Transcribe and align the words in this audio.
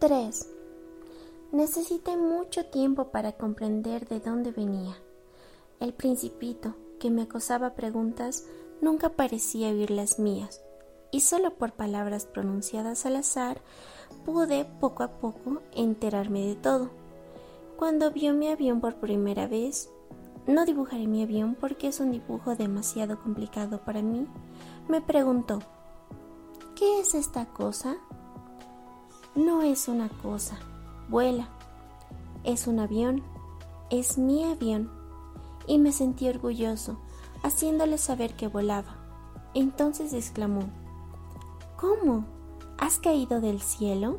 3. 0.00 0.48
Necesité 1.50 2.16
mucho 2.16 2.66
tiempo 2.66 3.08
para 3.08 3.32
comprender 3.32 4.06
de 4.06 4.20
dónde 4.20 4.52
venía. 4.52 4.96
El 5.80 5.92
principito, 5.92 6.76
que 7.00 7.10
me 7.10 7.22
acosaba 7.22 7.74
preguntas, 7.74 8.44
nunca 8.80 9.08
parecía 9.08 9.70
oír 9.70 9.90
las 9.90 10.20
mías, 10.20 10.62
y 11.10 11.22
solo 11.22 11.56
por 11.56 11.72
palabras 11.72 12.26
pronunciadas 12.26 13.06
al 13.06 13.16
azar 13.16 13.60
pude 14.24 14.66
poco 14.78 15.02
a 15.02 15.18
poco 15.18 15.62
enterarme 15.74 16.46
de 16.46 16.54
todo. 16.54 16.90
Cuando 17.76 18.12
vio 18.12 18.34
mi 18.34 18.46
avión 18.50 18.80
por 18.80 19.00
primera 19.00 19.48
vez, 19.48 19.90
no 20.46 20.64
dibujaré 20.64 21.08
mi 21.08 21.24
avión 21.24 21.56
porque 21.58 21.88
es 21.88 21.98
un 21.98 22.12
dibujo 22.12 22.54
demasiado 22.54 23.20
complicado 23.20 23.80
para 23.84 24.00
mí, 24.00 24.28
me 24.88 25.00
preguntó, 25.00 25.58
¿qué 26.76 27.00
es 27.00 27.14
esta 27.14 27.46
cosa? 27.46 27.96
No 29.38 29.62
es 29.62 29.86
una 29.86 30.08
cosa, 30.08 30.58
vuela. 31.08 31.46
Es 32.42 32.66
un 32.66 32.80
avión, 32.80 33.22
es 33.88 34.18
mi 34.18 34.42
avión. 34.42 34.90
Y 35.68 35.78
me 35.78 35.92
sentí 35.92 36.28
orgulloso, 36.28 36.98
haciéndole 37.44 37.98
saber 37.98 38.34
que 38.34 38.48
volaba. 38.48 38.96
Entonces 39.54 40.12
exclamó, 40.12 40.62
¿Cómo? 41.76 42.24
¿Has 42.78 42.98
caído 42.98 43.40
del 43.40 43.60
cielo? 43.60 44.18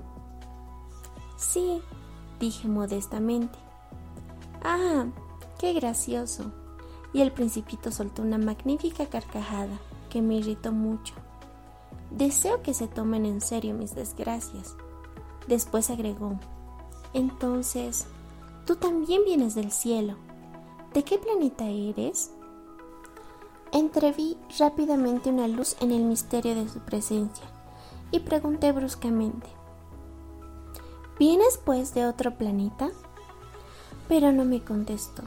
Sí, 1.36 1.82
dije 2.40 2.70
modestamente. 2.70 3.60
Ah, 4.64 5.08
qué 5.58 5.74
gracioso. 5.74 6.54
Y 7.12 7.20
el 7.20 7.34
principito 7.34 7.92
soltó 7.92 8.22
una 8.22 8.38
magnífica 8.38 9.06
carcajada 9.08 9.80
que 10.10 10.22
me 10.22 10.36
irritó 10.36 10.72
mucho. 10.72 11.14
Deseo 12.10 12.62
que 12.62 12.74
se 12.74 12.88
tomen 12.88 13.26
en 13.26 13.42
serio 13.42 13.74
mis 13.74 13.94
desgracias. 13.94 14.78
Después 15.50 15.90
agregó, 15.90 16.38
entonces, 17.14 18.06
tú 18.68 18.76
también 18.76 19.24
vienes 19.26 19.56
del 19.56 19.72
cielo. 19.72 20.14
¿De 20.94 21.04
qué 21.04 21.18
planeta 21.18 21.68
eres? 21.68 22.30
Entreví 23.72 24.38
rápidamente 24.60 25.32
una 25.32 25.48
luz 25.48 25.76
en 25.82 25.92
el 25.92 26.04
misterio 26.04 26.54
de 26.54 26.70
su 26.70 26.80
presencia 26.82 27.46
y 28.12 28.20
pregunté 28.20 28.72
bruscamente, 28.72 29.48
¿Vienes 31.18 31.60
pues 31.66 31.96
de 31.96 32.06
otro 32.06 32.38
planeta? 32.38 32.92
Pero 34.08 34.32
no 34.32 34.46
me 34.46 34.64
contestó. 34.64 35.24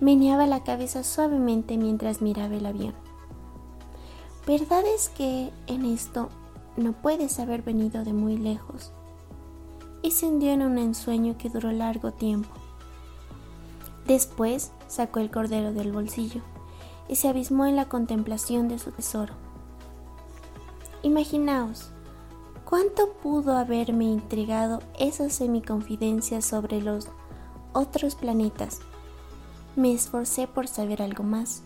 Meneaba 0.00 0.46
la 0.46 0.64
cabeza 0.64 1.04
suavemente 1.04 1.76
mientras 1.76 2.22
miraba 2.22 2.56
el 2.56 2.64
avión. 2.64 2.94
Verdad 4.46 4.82
es 4.86 5.10
que 5.10 5.52
en 5.66 5.84
esto 5.84 6.30
no 6.78 6.92
puedes 6.92 7.38
haber 7.40 7.62
venido 7.62 8.04
de 8.04 8.12
muy 8.12 8.36
lejos. 8.36 8.92
Y 10.02 10.12
se 10.12 10.26
hundió 10.26 10.52
en 10.52 10.62
un 10.62 10.78
ensueño 10.78 11.36
que 11.36 11.50
duró 11.50 11.72
largo 11.72 12.12
tiempo. 12.12 12.50
Después 14.06 14.72
sacó 14.86 15.20
el 15.20 15.30
cordero 15.30 15.72
del 15.72 15.92
bolsillo 15.92 16.40
y 17.08 17.16
se 17.16 17.28
abismó 17.28 17.66
en 17.66 17.76
la 17.76 17.88
contemplación 17.88 18.68
de 18.68 18.78
su 18.78 18.92
tesoro. 18.92 19.34
Imaginaos, 21.02 21.90
¿cuánto 22.64 23.12
pudo 23.22 23.56
haberme 23.56 24.04
intrigado 24.04 24.80
esa 24.98 25.30
semiconfidencia 25.30 26.42
sobre 26.42 26.80
los 26.80 27.08
otros 27.72 28.14
planetas? 28.14 28.80
Me 29.76 29.92
esforcé 29.92 30.46
por 30.46 30.68
saber 30.68 31.02
algo 31.02 31.22
más. 31.22 31.62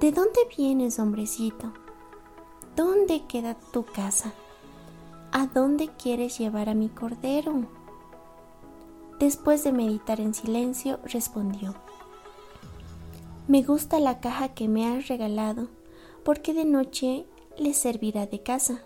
¿De 0.00 0.12
dónde 0.12 0.40
vienes, 0.56 0.98
hombrecito? 0.98 1.72
¿Dónde 2.76 3.22
queda 3.26 3.56
tu 3.72 3.84
casa? 3.84 4.32
¿A 5.32 5.46
dónde 5.46 5.88
quieres 5.88 6.38
llevar 6.38 6.68
a 6.68 6.74
mi 6.74 6.88
cordero? 6.88 7.66
Después 9.18 9.64
de 9.64 9.72
meditar 9.72 10.20
en 10.20 10.34
silencio, 10.34 10.98
respondió, 11.04 11.74
Me 13.48 13.62
gusta 13.62 13.98
la 14.00 14.20
caja 14.20 14.54
que 14.54 14.68
me 14.68 14.86
has 14.86 15.08
regalado, 15.08 15.68
porque 16.24 16.54
de 16.54 16.64
noche 16.64 17.26
le 17.58 17.74
servirá 17.74 18.26
de 18.26 18.42
casa. 18.42 18.82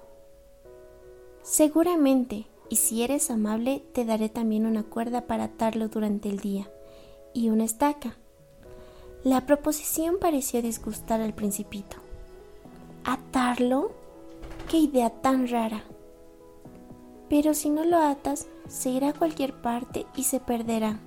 Seguramente, 1.42 2.46
y 2.70 2.76
si 2.76 3.02
eres 3.02 3.30
amable, 3.30 3.84
te 3.92 4.04
daré 4.04 4.28
también 4.30 4.64
una 4.66 4.82
cuerda 4.82 5.26
para 5.26 5.44
atarlo 5.44 5.88
durante 5.88 6.30
el 6.30 6.40
día, 6.40 6.70
y 7.34 7.50
una 7.50 7.64
estaca. 7.64 8.16
La 9.22 9.44
proposición 9.46 10.16
pareció 10.18 10.62
disgustar 10.62 11.20
al 11.20 11.34
principito. 11.34 12.03
¿Atarlo? 13.04 13.92
¡Qué 14.68 14.78
idea 14.78 15.10
tan 15.10 15.46
rara! 15.48 15.84
Pero 17.28 17.52
si 17.52 17.68
no 17.68 17.84
lo 17.84 17.98
atas, 17.98 18.46
se 18.66 18.90
irá 18.90 19.10
a 19.10 19.12
cualquier 19.12 19.60
parte 19.60 20.06
y 20.16 20.24
se 20.24 20.40
perderá. 20.40 20.98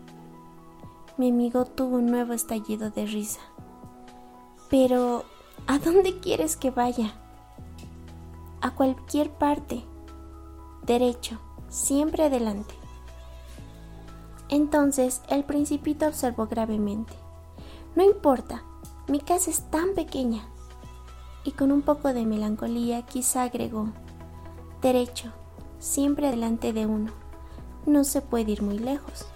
Mi 1.17 1.29
amigo 1.29 1.65
tuvo 1.65 1.97
un 1.97 2.05
nuevo 2.05 2.33
estallido 2.33 2.91
de 2.91 3.07
risa. 3.07 3.39
Pero, 4.69 5.23
¿a 5.65 5.79
dónde 5.79 6.19
quieres 6.19 6.55
que 6.55 6.69
vaya? 6.69 7.13
A 8.61 8.75
cualquier 8.75 9.31
parte. 9.31 9.83
Derecho, 10.83 11.39
siempre 11.69 12.25
adelante. 12.25 12.75
Entonces 14.49 15.21
el 15.29 15.43
principito 15.43 16.05
observó 16.05 16.45
gravemente. 16.45 17.13
No 17.95 18.03
importa, 18.03 18.63
mi 19.07 19.19
casa 19.19 19.49
es 19.49 19.69
tan 19.71 19.95
pequeña. 19.95 20.47
Y 21.47 21.51
con 21.51 21.71
un 21.71 21.81
poco 21.81 22.13
de 22.13 22.25
melancolía 22.25 23.03
quizá 23.03 23.43
agregó, 23.43 23.87
derecho, 24.81 25.31
siempre 25.79 26.29
delante 26.29 26.73
de 26.73 26.85
uno. 26.85 27.13
No 27.85 28.03
se 28.03 28.21
puede 28.21 28.51
ir 28.51 28.61
muy 28.61 28.77
lejos. 28.77 29.27